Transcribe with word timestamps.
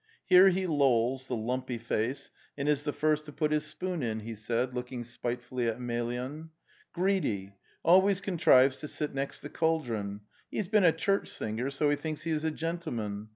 '"Here 0.25 0.49
he 0.49 0.65
lolls, 0.65 1.27
the 1.27 1.35
lumpy 1.35 1.77
face, 1.77 2.31
and 2.57 2.67
is 2.67 2.85
the 2.85 2.91
first 2.91 3.23
to 3.25 3.31
put 3.31 3.51
his 3.51 3.67
spoon 3.67 4.01
in," 4.01 4.21
he 4.21 4.33
said, 4.33 4.73
looking 4.73 5.03
spitefully 5.03 5.67
at 5.67 5.77
Emel 5.77 6.11
yan. 6.11 6.49
"Greedy! 6.91 7.53
always 7.83 8.19
contrives 8.19 8.77
to 8.77 8.87
sit 8.87 9.13
next 9.13 9.41
the 9.41 9.49
cauldron. 9.49 10.21
He's 10.49 10.67
been 10.67 10.85
a 10.85 10.91
church 10.91 11.27
singer, 11.27 11.69
so 11.69 11.91
he 11.91 11.95
thinks 11.97 12.23
he 12.23 12.31
is 12.31 12.43
a 12.43 12.49
gentleman! 12.49 13.29